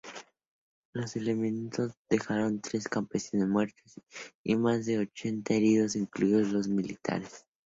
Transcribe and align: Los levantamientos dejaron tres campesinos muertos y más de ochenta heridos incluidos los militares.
Los 0.93 1.15
levantamientos 1.15 1.93
dejaron 2.09 2.59
tres 2.59 2.87
campesinos 2.87 3.47
muertos 3.49 4.01
y 4.43 4.55
más 4.55 4.87
de 4.87 4.97
ochenta 4.97 5.53
heridos 5.53 5.95
incluidos 5.95 6.51
los 6.51 6.67
militares. 6.67 7.45